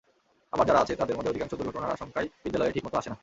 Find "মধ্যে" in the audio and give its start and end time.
1.15-1.31